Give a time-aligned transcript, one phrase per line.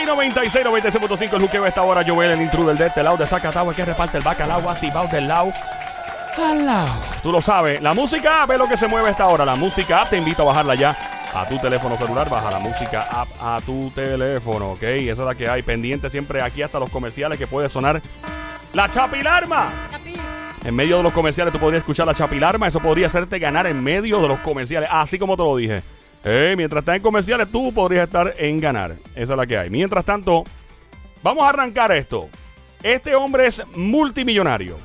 [0.00, 1.34] Play 96, 96.5.
[1.34, 2.02] El juqueo esta hora.
[2.06, 5.52] Joel, el intruder de este lado de Zacatau, que reparte el bacalao activado del lado
[6.38, 7.02] al lado.
[7.22, 7.82] Tú lo sabes.
[7.82, 9.44] La música ve lo que se mueve esta hora.
[9.44, 10.96] La música te invito a bajarla ya
[11.34, 12.30] a tu teléfono celular.
[12.30, 14.82] Baja la música app a tu teléfono, ¿ok?
[14.82, 18.00] Esa es la que hay pendiente siempre aquí hasta los comerciales que puede sonar
[18.72, 19.68] la chapilarma.
[20.64, 22.68] En medio de los comerciales tú podrías escuchar la chapilarma.
[22.68, 24.88] Eso podría hacerte ganar en medio de los comerciales.
[24.90, 25.82] Así como te lo dije.
[26.24, 28.96] Eh, mientras estás en comerciales, tú podrías estar en ganar.
[29.14, 29.70] Esa es la que hay.
[29.70, 30.44] Mientras tanto,
[31.22, 32.28] vamos a arrancar esto.
[32.82, 34.76] Este hombre es multimillonario.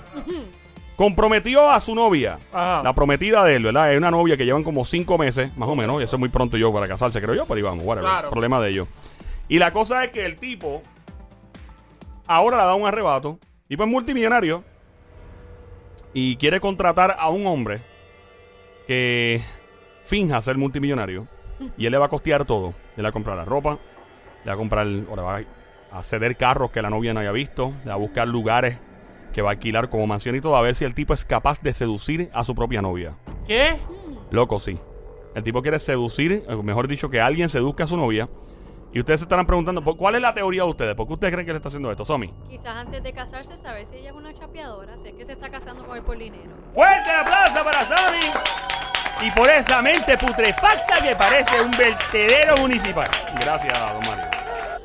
[0.96, 2.82] Comprometió a su novia, Ajá.
[2.82, 3.92] la prometida de él, ¿verdad?
[3.92, 6.00] Es una novia que llevan como cinco meses, más o menos.
[6.00, 7.46] Y eso es muy pronto yo para casarse, creo yo.
[7.46, 8.10] Pero íbamos, whatever.
[8.10, 8.30] Claro.
[8.30, 8.88] Problema de ellos.
[9.50, 10.82] Y la cosa es que el tipo
[12.28, 13.40] ahora le da un arrebato.
[13.68, 14.64] Tipo es multimillonario.
[16.14, 17.82] Y quiere contratar a un hombre
[18.88, 19.42] que
[20.06, 21.28] finja ser multimillonario.
[21.78, 22.70] Y él le va a costear todo.
[22.70, 23.78] Él le va a comprar la ropa,
[24.44, 25.42] le va a comprar, o le va
[25.92, 28.80] a ceder carros que la novia no haya visto, le va a buscar lugares
[29.34, 31.62] que va a alquilar como mansión y todo, a ver si el tipo es capaz
[31.62, 33.14] de seducir a su propia novia.
[33.48, 33.78] ¿Qué?
[34.32, 34.78] Loco, sí.
[35.34, 38.30] El tipo quiere seducir, eh, mejor dicho, que alguien seduzca a su novia.
[38.94, 40.96] Y ustedes se estarán preguntando, ¿por- ¿cuál es la teoría de ustedes?
[40.96, 42.34] ¿Por qué ustedes creen que le está haciendo esto, Somi?
[42.50, 45.50] Quizás antes de casarse saber si ella es una chapeadora, si es que se está
[45.50, 46.52] casando con él por dinero.
[46.74, 48.95] Fuerte aplauso para Somi.
[49.26, 53.08] Y por esa mente putrefacta que parece un vertedero municipal.
[53.40, 54.26] Gracias, don Mario.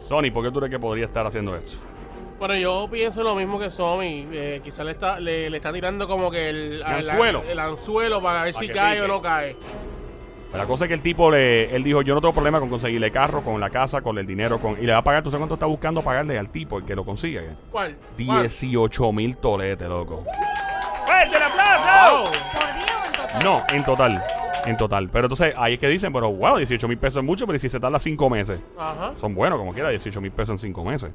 [0.07, 1.79] Sony, ¿por qué tú crees que podría estar haciendo esto?
[2.39, 4.27] Bueno, yo pienso lo mismo que Somi.
[4.33, 7.43] Eh, quizás le está, le, le está tirando como que el, El anzuelo.
[7.47, 9.05] el anzuelo para ver Para si cae pique.
[9.05, 9.57] o no cae.
[10.55, 13.13] La cosa es que el tipo le, él dijo, yo no tengo problema con conseguirle
[13.13, 15.41] carro, con la casa, con el dinero, con y le va a pagar, ¿tú sabes
[15.43, 17.43] cuánto está buscando pagarle al tipo, el que lo consiga?
[17.71, 17.95] ¿Cuál?
[18.27, 18.43] ¿Cuál?
[18.43, 20.25] 18 mil toletes, loco.
[21.07, 22.25] ¡Fuerte el aplauso!
[22.25, 22.31] Oh,
[23.45, 24.23] No, en total.
[24.67, 25.09] En total.
[25.11, 27.61] Pero entonces ahí es que dicen, pero wow, 18 mil pesos es mucho, pero ¿y
[27.61, 28.61] si se tarda 5 meses?
[28.79, 29.13] Ajá.
[29.17, 31.11] Son buenos, como quiera, 18 mil pesos en 5 meses.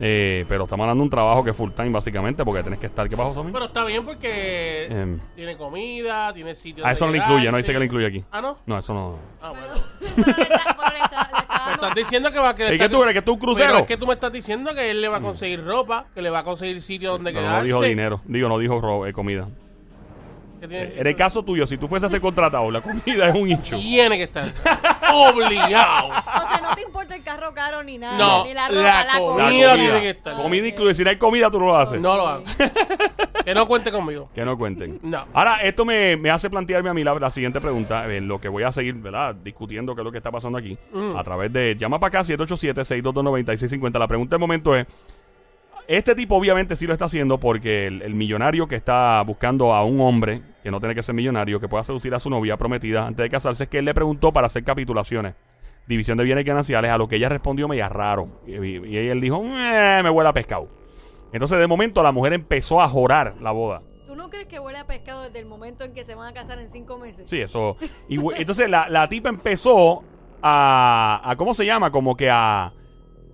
[0.00, 2.86] Eh, pero estamos hablando de un trabajo que es full time, básicamente, porque tenés que
[2.86, 3.08] estar.
[3.08, 3.50] ¿Qué pasó, Somi?
[3.52, 5.18] Pero está bien porque Em.
[5.34, 7.58] tiene comida, tiene sitio Ah, eso no lo incluye, no quedarse.
[7.58, 8.24] dice que lo incluye aquí.
[8.30, 8.58] Ah, ¿no?
[8.64, 9.16] No, eso no.
[9.42, 9.74] Ah, bueno.
[10.14, 10.46] Pero pero
[11.66, 13.14] Me estás diciendo que va a que le ¿Y qué tú crees?
[13.14, 13.78] ¿Que tú un Pero crucero?
[13.78, 16.30] es que tú me estás diciendo que él le va a conseguir ropa, que le
[16.30, 17.64] va a conseguir sitio donde No, no quedarse.
[17.66, 18.20] dijo dinero.
[18.24, 19.48] Digo, no dijo ro- eh, comida.
[20.60, 23.76] En el caso tuyo, si tú fueses a ser contratado, la comida es un hincho.
[23.78, 24.52] tiene que estar
[25.12, 26.08] obligado.
[26.08, 29.04] O sea, no te importa el carro caro ni nada, No, ni la ropa, la
[29.04, 29.44] la, comida.
[29.48, 29.74] comida.
[29.76, 30.34] tiene que estar.
[30.36, 30.94] Comida incluye.
[30.94, 32.00] Si no hay comida, tú no lo haces.
[32.00, 32.44] No lo hago.
[33.44, 34.30] que no cuente conmigo.
[34.34, 34.98] Que no cuenten.
[35.02, 35.26] No.
[35.32, 38.48] Ahora, esto me, me hace plantearme a mí la, la siguiente pregunta, en lo que
[38.48, 39.34] voy a seguir, ¿verdad?
[39.34, 40.76] Discutiendo qué es lo que está pasando aquí.
[40.92, 41.16] Mm.
[41.16, 41.76] A través de.
[41.78, 43.98] Llama para acá, 787-622-9650.
[43.98, 44.86] La pregunta del momento es.
[45.88, 49.82] Este tipo obviamente sí lo está haciendo porque el, el millonario que está buscando a
[49.84, 53.06] un hombre, que no tiene que ser millonario, que pueda seducir a su novia prometida
[53.06, 55.34] antes de casarse, es que él le preguntó para hacer capitulaciones.
[55.86, 58.28] División de bienes gananciales, a lo que ella respondió media raro.
[58.46, 60.68] Y, y- y él dijo, "Eh, me huele a pescado.
[61.32, 63.80] Entonces de momento la mujer empezó a jorar la boda.
[64.06, 66.34] ¿Tú no crees que huele a pescado desde el momento en que se van a
[66.34, 67.30] casar en cinco meses?
[67.30, 67.78] Sí, eso.
[68.10, 70.04] Y, entonces la, la tipa empezó
[70.42, 71.90] a, a- ¿Cómo se llama?
[71.90, 72.72] Como que a,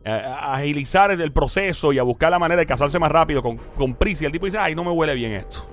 [0.04, 3.42] a- a agilizar el, el proceso y a buscar la manera de casarse más rápido
[3.42, 4.25] con, con prisa.
[4.25, 5.69] Y el tipo dice, ay, no me huele bien esto.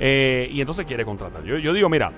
[0.00, 1.42] Eh, y entonces quiere contratar.
[1.44, 2.12] Yo, yo digo, mira,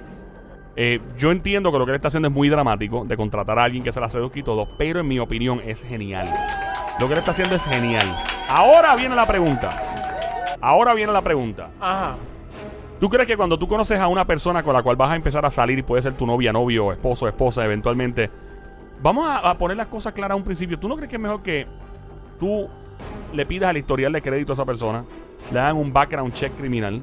[0.77, 3.65] eh, yo entiendo que lo que él está haciendo es muy dramático de contratar a
[3.65, 6.29] alguien que se la seduzca y todo, pero en mi opinión es genial.
[7.01, 8.15] Lo que él está haciendo es genial.
[8.49, 9.77] Ahora viene la pregunta.
[10.61, 11.71] Ahora viene la pregunta.
[11.81, 12.17] Ajá.
[12.99, 15.45] ¿Tú crees que cuando tú conoces a una persona con la cual vas a empezar
[15.45, 18.31] a salir y puede ser tu novia, novio, esposo, esposa, eventualmente,
[19.03, 20.79] vamos a, a poner las cosas claras a un principio?
[20.79, 21.67] ¿Tú no crees que es mejor que
[22.39, 22.69] tú
[23.33, 25.05] le pidas el historial de crédito a esa persona,
[25.53, 27.03] le hagan un background check criminal,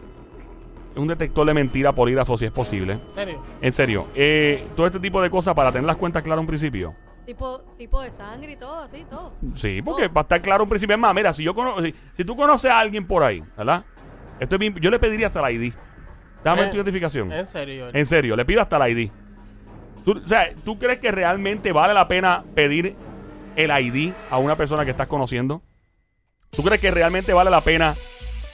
[0.96, 2.94] un detector de mentira polígrafo si es posible?
[2.94, 3.44] ¿En serio?
[3.62, 6.48] En serio, eh, todo este tipo de cosas para tener las cuentas claras a un
[6.48, 6.96] principio.
[7.26, 9.32] Tipo, tipo de sangre y todo, así, todo.
[9.56, 10.94] Sí, porque va a estar claro un principio.
[10.94, 13.86] Es más, mira, si yo cono- si, si tú conoces a alguien por ahí, ¿verdad?
[14.42, 15.74] Esto es bien- yo le pediría hasta la ID.
[16.44, 17.32] Dame Eh, tu identificación.
[17.32, 17.88] En serio.
[17.94, 19.10] En serio, le pido hasta la ID.
[20.04, 22.96] Tú, o sea, ¿tú crees que realmente vale la pena pedir
[23.56, 25.62] el ID a una persona que estás conociendo?
[26.52, 27.96] ¿Tú crees que realmente vale la pena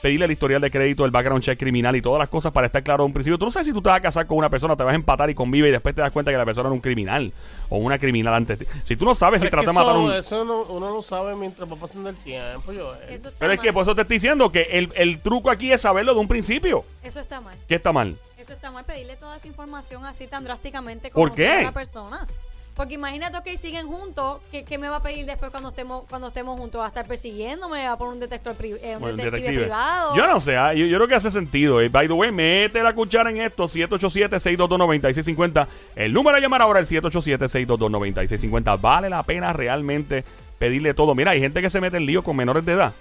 [0.00, 2.82] pedirle el historial de crédito, el background check criminal y todas las cosas para estar
[2.82, 3.36] claro a un principio?
[3.36, 4.94] Tú no sabes si tú te vas a casar con una persona, te vas a
[4.96, 7.30] empatar y convive y después te das cuenta que la persona era un criminal
[7.68, 8.58] o una criminal antes.
[8.58, 8.72] de ti.
[8.84, 10.12] Si tú no sabes si trata de matar a un...
[10.12, 12.94] eso no- uno lo sabe mientras va pasando el tiempo, yo.
[13.08, 13.66] Eso está Pero es mal.
[13.66, 16.28] que por eso te estoy diciendo que el, el truco aquí es saberlo de un
[16.28, 16.84] principio.
[17.02, 17.54] Eso está mal.
[17.68, 18.16] ¿Qué está mal?
[18.40, 21.52] Eso está mal pedirle toda esa información así tan drásticamente ¿Por como qué?
[21.52, 22.26] a una persona.
[22.74, 26.28] Porque imagínate que siguen juntos, ¿qué, qué me va a pedir después cuando estemos cuando
[26.28, 26.80] estemos juntos?
[26.80, 27.84] ¿Va a estar persiguiéndome?
[27.84, 30.16] ¿Va a poner un detector pri- eh, un Bueno, detective, privado?
[30.16, 31.80] Yo no sé, ah, yo, yo creo que hace sentido.
[31.82, 31.90] eh.
[31.90, 35.66] By the way, mete la cuchara en esto, 787-622-9650.
[35.96, 38.80] El número a llamar ahora es el 787-622-9650.
[38.80, 40.24] ¿Vale la pena realmente
[40.58, 41.14] pedirle todo.
[41.14, 42.94] Mira, hay gente que se mete en lío con menores de edad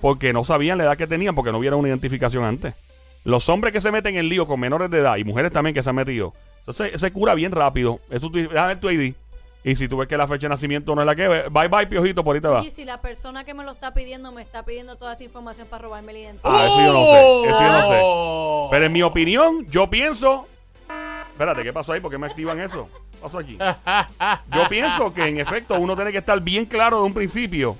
[0.00, 2.74] porque no sabían la edad que tenían porque no hubiera una identificación antes.
[3.26, 5.82] Los hombres que se meten en lío con menores de edad y mujeres también que
[5.82, 7.98] se han metido, entonces se cura bien rápido.
[8.08, 9.14] Eso tú, déjame ver tu ID.
[9.64, 11.66] Y si tú ves que la fecha de nacimiento no es la que es, bye
[11.66, 12.62] bye, piojito, por ahí te va.
[12.62, 15.66] Y si la persona que me lo está pidiendo me está pidiendo toda esa información
[15.66, 16.54] para robarme la identidad.
[16.54, 17.50] Ah, eso yo no sé.
[17.50, 18.00] Eso yo no sé.
[18.00, 18.68] Oh.
[18.70, 20.46] Pero en mi opinión, yo pienso.
[21.32, 22.00] Espérate, ¿qué pasó ahí?
[22.00, 22.88] ¿Por qué me activan eso?
[23.10, 23.58] ¿Qué pasó aquí?
[23.58, 27.76] Yo pienso que en efecto uno tiene que estar bien claro de un principio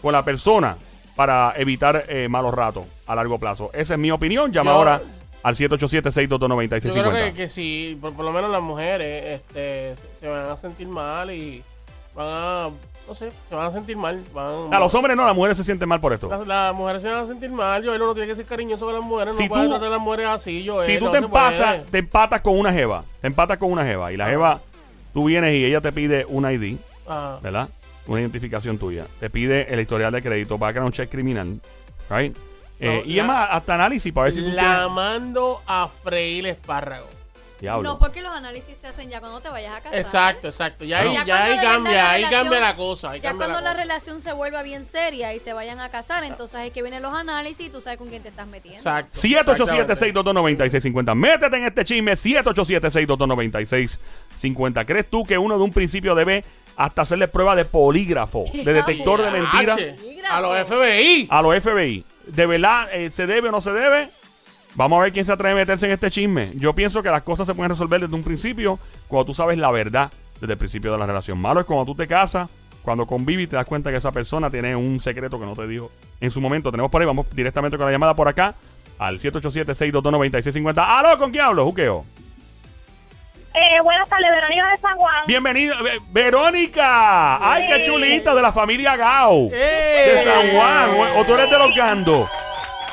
[0.00, 0.76] con la persona
[1.16, 3.70] para evitar eh, malos ratos a largo plazo.
[3.72, 4.52] Esa es mi opinión.
[4.52, 5.00] Llama Yo- ahora
[5.42, 7.32] al Yo creo que, 787-622-9650.
[7.34, 11.30] que si, por, por lo menos las mujeres, este, se, se van a sentir mal
[11.30, 11.62] y
[12.14, 12.68] van a,
[13.06, 14.22] no sé, se van a sentir mal.
[14.34, 16.28] Van, A los hombres no, las mujeres se sienten mal por esto.
[16.28, 17.84] las, las mujeres se van a sentir mal.
[17.86, 19.36] Joel uno tiene que ser cariñoso con las mujeres.
[19.36, 20.86] Si no puede tú- tratar a las mujeres así, Joel.
[20.90, 24.12] Si tú no te, empasas, te empatas con una jeva, te empatas con una jeva
[24.12, 24.60] y la jeva,
[25.14, 26.76] tú vienes y ella te pide un ID.
[27.40, 27.68] ¿verdad?
[28.06, 29.06] Una identificación tuya.
[29.20, 31.60] Te pide el historial de crédito, background check criminal,
[32.10, 32.36] right?
[32.78, 34.90] Eh, No, y es más, hasta análisis para ver si tú La tienes...
[34.90, 37.06] mando a freír espárrago.
[37.58, 37.88] Diablo.
[37.88, 39.98] No, porque los análisis se hacen ya cuando te vayas a casar.
[39.98, 40.84] Exacto, exacto.
[40.84, 43.10] Ya, ahí, Ya ya ahí cambia, la ahí relación- cambia la cosa.
[43.12, 43.82] Ahí Ya cambia cuando la la, cosa.
[43.82, 47.14] relación se vuelva bien seria y se vayan a casar, entonces es que vienen los
[47.14, 48.76] análisis y tú sabes con quién te estás metiendo.
[48.78, 49.18] Exacto.
[49.18, 51.14] 787-622-9650.
[51.14, 52.12] Métete en este chisme.
[52.12, 54.84] 787-622-9650.
[54.86, 56.44] ¿Crees tú que uno de un principio debe
[56.76, 59.78] hasta hacerle prueba de polígrafo, de detector de mentiras
[60.30, 61.26] A los FBI.
[61.30, 62.04] a los FBI?
[62.26, 64.10] ¿De verdad eh, se debe o no se debe?
[64.74, 66.50] Vamos a ver quién se atreve a meterse en este chisme.
[66.56, 68.78] Yo pienso que las cosas se pueden resolver desde un principio
[69.08, 71.38] cuando tú sabes la verdad desde el principio de la relación.
[71.38, 72.50] Malo es cuando tú te casas,
[72.82, 75.66] cuando convives y te das cuenta que esa persona tiene un secreto que no te
[75.66, 75.90] dijo
[76.20, 76.70] en su momento.
[76.70, 78.54] Tenemos por ahí, vamos directamente con la llamada por acá
[78.98, 80.74] al 787-622-9650.
[80.86, 81.16] ¡Aló!
[81.16, 81.64] ¿Con quién hablo?
[81.64, 82.04] Juqueo.
[83.58, 85.24] Eh, buenas tardes, Verónica de San Juan.
[85.26, 87.38] Bienvenida, Ve- Verónica.
[87.40, 88.34] ¡Ay, qué chulita!
[88.34, 89.48] De la familia Gao.
[89.48, 90.90] De San Juan.
[90.90, 92.28] O- O tú eres de los Gando.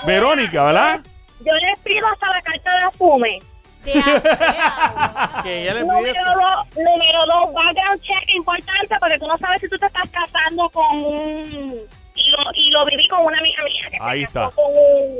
[0.05, 0.99] Verónica, ¿verdad?
[1.45, 3.39] Yo les pido hasta la carta de afume.
[3.83, 3.91] Te
[5.43, 5.85] Que ella le pide.
[5.91, 10.09] Número dos, número dos, background check importante porque tú no sabes si tú te estás
[10.11, 11.75] casando con un...
[12.15, 13.89] Y lo, y lo viví con una amiga mía.
[13.91, 14.55] Que se Ahí casó está.
[14.55, 15.19] Con un,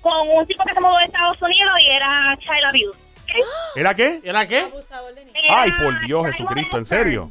[0.00, 2.98] con un tipo que se mudó de Estados Unidos y era child abuse.
[3.76, 4.20] ¿Era qué?
[4.22, 4.58] ¿Y la qué?
[4.58, 7.30] Era Ay, por Dios, Jesucristo, ¿en serio?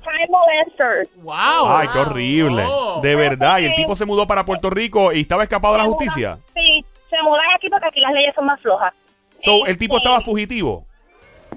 [1.18, 1.34] ¡Wow!
[1.68, 2.66] Ay, qué horrible.
[3.02, 3.60] De verdad.
[3.60, 6.38] Y el tipo se mudó para Puerto Rico y estaba escapado de la justicia.
[6.54, 8.94] Sí, se mudan aquí porque aquí las leyes son más flojas.
[9.44, 10.86] So, el tipo Este, estaba fugitivo.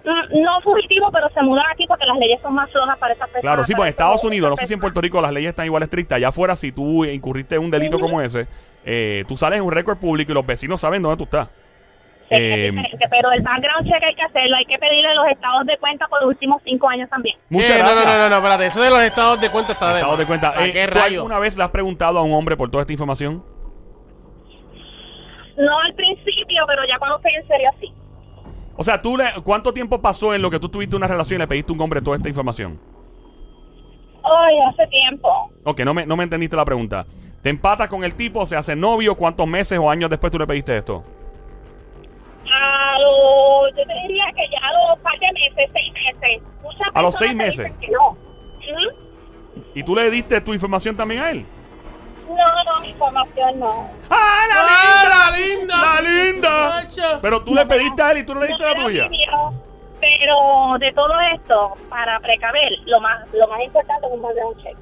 [0.05, 3.27] Mm, No fugitivo, pero se mudan aquí porque las leyes son más flojas para esas
[3.29, 3.43] personas.
[3.43, 5.67] Claro, sí, pues en Estados Unidos, no sé si en Puerto Rico las leyes están
[5.67, 6.17] igual estrictas.
[6.17, 8.47] Allá afuera, si tú incurriste en un delito como ese,
[8.85, 11.49] eh, tú sales en un récord público y los vecinos saben dónde tú estás.
[12.31, 15.67] Sí, Eh, es pero el background check hay que hacerlo, hay que pedirle los estados
[15.67, 17.37] de cuenta por los últimos cinco años también.
[17.51, 18.07] muchas Eh, no, gracias.
[18.07, 18.67] No, no, no, no, espérate.
[18.67, 20.19] Eso de los estados de cuenta está de Estado más.
[20.19, 20.49] de cuenta.
[20.57, 21.17] ¿A Eh, qué ¿Tú rayo?
[21.21, 23.45] alguna vez le has preguntado a un hombre por toda esta información?
[25.57, 27.93] No al principio, pero ya cuando estoy en serio sí.
[28.77, 31.43] O sea, ¿tú le, ¿cuánto tiempo pasó en lo que tú tuviste una relación y
[31.43, 32.81] le pediste a un hombre toda esta información?
[34.25, 35.29] Ay, hace tiempo.
[35.65, 37.07] Ok, no me, no me entendiste la pregunta.
[37.43, 39.15] ¿Te empatas con el tipo, se hace novio?
[39.15, 41.05] ¿Cuántos meses o años después tú le pediste esto?
[45.33, 46.43] Meses, seis meses.
[46.63, 47.73] Muchas A los seis meses.
[47.81, 48.11] que no.
[48.11, 49.63] Ujú.
[49.75, 51.45] ¿Y tú le diste tu información también a él?
[52.29, 53.89] No, no, mi información no.
[54.11, 55.75] ¡Ah, ¡Ah, la linda!
[55.83, 57.19] ¡La linda!
[57.21, 59.09] Pero tú le pediste a él y tú no le diste No la tuya.
[60.01, 64.77] Pero de todo esto, para precaver, lo más, lo más importante es un background check.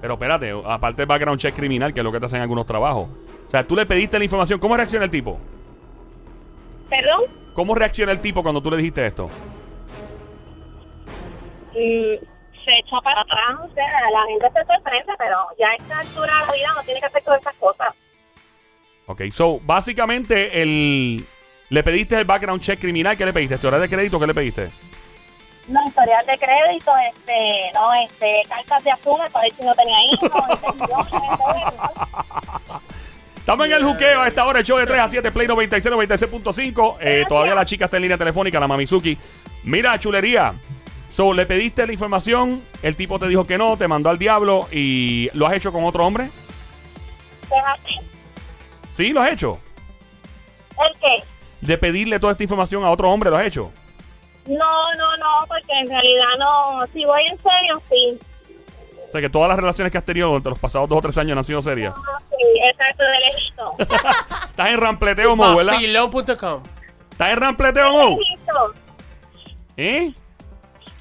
[0.00, 3.08] Pero espérate, aparte del background check criminal, que es lo que te hacen algunos trabajos.
[3.46, 4.58] O sea, tú le pediste la información.
[4.58, 5.38] ¿Cómo reacciona el tipo?
[6.88, 7.22] ¿Perdón?
[7.54, 9.28] ¿Cómo reacciona el tipo cuando tú le dijiste esto?
[11.76, 12.16] Mm,
[12.64, 16.40] se echó para atrás, o sea, la gente se sorprende, pero ya a esta altura
[16.40, 17.94] de la vida no tiene que hacer todas esas cosas.
[19.06, 21.26] Ok, so, básicamente, el...
[21.68, 23.16] le pediste el background check criminal.
[23.16, 23.54] ¿Qué le pediste?
[23.56, 24.18] ¿Historia de crédito?
[24.18, 24.70] ¿Qué le pediste?
[25.68, 29.96] No, historial de crédito, este, no, este, cartas de afume para ver si no tenía
[30.12, 30.30] hijos.
[33.36, 35.94] Estamos en el juqueo a esta hora, el show de 3 a 7, Play 96,
[35.94, 36.96] 96.5.
[37.00, 39.16] Eh, todavía la chica está en línea telefónica, la Mamizuki.
[39.64, 40.54] Mira, chulería.
[41.08, 44.68] So, le pediste la información, el tipo te dijo que no, te mandó al diablo
[44.70, 46.28] y ¿lo has hecho con otro hombre?
[48.92, 49.58] Sí, lo has hecho.
[50.70, 51.24] ¿El qué?
[51.60, 53.70] De pedirle toda esta información a otro hombre, ¿lo has hecho?
[54.46, 58.18] No, no, no, porque en realidad no, si voy en serio, sí.
[59.08, 61.16] O sea, que todas las relaciones que has tenido durante los pasados dos o tres
[61.18, 61.94] años no han sido serias.
[61.94, 63.74] No, sí, exacto, de lejito.
[64.50, 65.74] Estás en rampleteo, Mo, ¿verdad?
[65.74, 66.62] Vacilón.com.
[67.10, 68.18] Estás en rampleteo, Mo.
[69.76, 70.12] ¿Eh?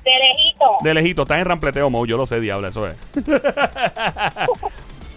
[0.05, 0.77] De lejito.
[0.81, 2.95] De lejito, estás en rampleteo mode, yo lo sé, diablo, eso es.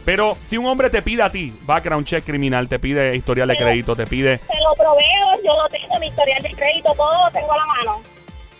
[0.06, 3.56] Pero si un hombre te pide a ti background check criminal, te pide historial de
[3.58, 4.38] crédito, te pide.
[4.38, 7.66] Te lo proveo, yo lo tengo, mi historial de crédito, todo lo tengo a la
[7.66, 8.00] mano.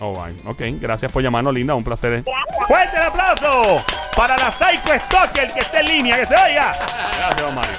[0.01, 2.23] Oh, ay, ok, gracias por llamarnos, linda, un placer.
[2.23, 2.67] Gracias.
[2.69, 3.83] ¡Fuerte el aplauso!
[4.15, 6.77] Para la Psycho Stocker que esté en línea, que se oiga.
[7.19, 7.77] Gracias, don Mario.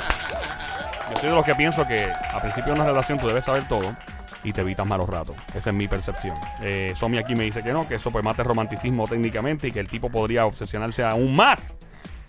[1.12, 3.68] Yo soy de los que pienso que a principio de una relación tú debes saber
[3.68, 3.96] todo
[4.43, 5.36] y te evitas malos ratos.
[5.53, 6.36] Esa es mi percepción.
[6.62, 9.72] Eh, Somi aquí me dice que no, que eso pues mata el romanticismo técnicamente y
[9.72, 11.75] que el tipo podría obsesionarse aún más.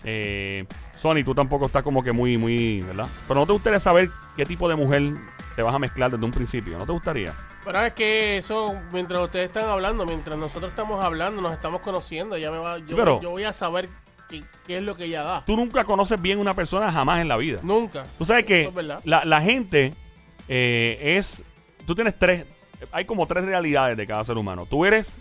[0.03, 0.65] Eh,
[0.97, 3.07] Sony, tú tampoco estás como que muy, muy, ¿verdad?
[3.27, 5.13] Pero no te gustaría saber qué tipo de mujer
[5.55, 7.33] te vas a mezclar desde un principio, ¿no te gustaría?
[7.63, 12.37] Pero es que eso, mientras ustedes están hablando, mientras nosotros estamos hablando, nos estamos conociendo,
[12.37, 13.89] ya me va, yo, pero- yo voy a saber
[14.27, 15.45] qué, qué es lo que ella da.
[15.45, 17.59] Tú nunca conoces bien una persona jamás en la vida.
[17.61, 18.03] Nunca.
[18.17, 18.73] Tú sabes que es
[19.05, 19.93] la gente
[20.47, 21.43] eh, es.
[21.85, 22.45] Tú tienes tres.
[22.91, 24.65] Hay como tres realidades de cada ser humano.
[24.65, 25.19] Tú eres.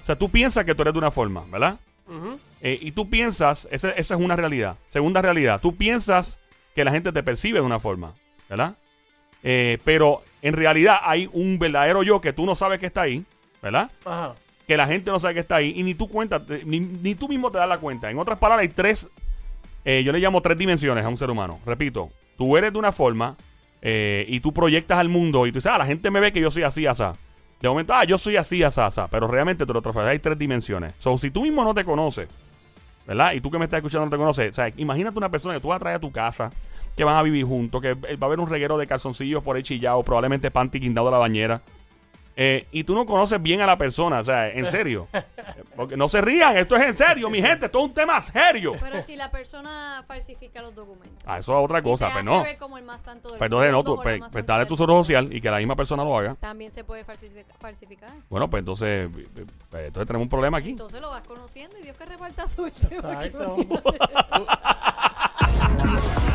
[0.00, 1.78] O sea, tú piensas que tú eres de una forma, ¿verdad?
[2.60, 3.66] Eh, y tú piensas.
[3.70, 4.76] Esa, esa es una realidad.
[4.88, 5.60] Segunda realidad.
[5.60, 6.38] Tú piensas
[6.74, 8.14] que la gente te percibe de una forma,
[8.48, 8.76] ¿verdad?
[9.42, 13.24] Eh, pero en realidad hay un verdadero yo que tú no sabes que está ahí,
[13.60, 13.90] ¿verdad?
[14.04, 14.34] Ajá.
[14.68, 17.28] que la gente no sabe que está ahí y ni tú cuenta, ni, ni tú
[17.28, 18.10] mismo te das la cuenta.
[18.10, 19.08] En otras palabras, hay tres,
[19.84, 21.60] eh, yo le llamo tres dimensiones a un ser humano.
[21.66, 23.36] Repito, tú eres de una forma
[23.82, 26.40] eh, y tú proyectas al mundo y tú dices, ah, la gente me ve que
[26.40, 27.12] yo soy así, asá.
[27.60, 29.08] De momento, ah, yo soy así, asá, asá.
[29.08, 30.08] Pero realmente eres otra forma.
[30.08, 30.94] Hay tres dimensiones.
[30.98, 32.28] So, si tú mismo no te conoces,
[33.06, 33.32] ¿verdad?
[33.32, 34.50] Y tú que me estás escuchando no te conoces.
[34.50, 36.50] O sea, imagínate una persona que tú vas a traer a tu casa,
[36.96, 39.56] que van a vivir juntos, que eh, va a haber un reguero de calzoncillos por
[39.56, 41.62] ahí chillado, probablemente panty guindado de la bañera.
[42.36, 45.08] Eh, y tú no conoces bien a la persona, o sea, en serio.
[45.76, 48.74] Porque no se rían, esto es en serio, mi gente, esto es un tema serio.
[48.80, 51.22] Pero si la persona falsifica los documentos.
[51.26, 52.44] Ah, eso es otra cosa, se pues no.
[52.58, 54.98] como el más santo del entonces no, tú, o la pues, pues dale tu seguro
[54.98, 56.34] social y que la misma persona lo haga.
[56.36, 58.10] También se puede falsifica- falsificar.
[58.30, 59.08] Bueno, pues entonces, eh,
[59.70, 60.70] pues, entonces tenemos un problema aquí.
[60.70, 62.94] Entonces lo vas conociendo y Dios que reparta suerte.
[62.94, 63.56] Exacto.